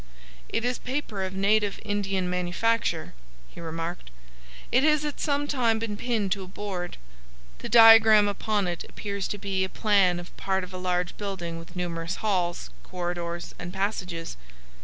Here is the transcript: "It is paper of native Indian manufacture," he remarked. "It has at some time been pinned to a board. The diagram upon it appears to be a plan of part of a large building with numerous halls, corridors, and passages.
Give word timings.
"It 0.49 0.65
is 0.65 0.79
paper 0.79 1.21
of 1.23 1.35
native 1.35 1.79
Indian 1.85 2.27
manufacture," 2.27 3.13
he 3.47 3.61
remarked. 3.61 4.09
"It 4.71 4.81
has 4.83 5.05
at 5.05 5.19
some 5.19 5.47
time 5.47 5.77
been 5.77 5.95
pinned 5.95 6.31
to 6.31 6.41
a 6.43 6.47
board. 6.47 6.97
The 7.59 7.69
diagram 7.69 8.27
upon 8.27 8.67
it 8.67 8.83
appears 8.89 9.27
to 9.27 9.37
be 9.37 9.63
a 9.63 9.69
plan 9.69 10.19
of 10.19 10.35
part 10.37 10.63
of 10.63 10.73
a 10.73 10.77
large 10.79 11.15
building 11.17 11.59
with 11.59 11.75
numerous 11.75 12.15
halls, 12.15 12.71
corridors, 12.81 13.53
and 13.59 13.71
passages. 13.71 14.37